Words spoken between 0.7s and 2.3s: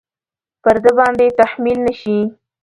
ده باندې تحمیل نه شي.